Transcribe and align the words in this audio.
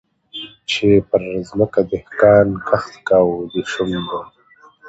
چي 0.69 0.87
پر 1.07 1.21
مځکه 1.29 1.81
دهقان 1.91 2.47
کښت 2.67 2.93
کاوه 3.07 3.37
د 3.51 3.55
سونډو 3.71 4.21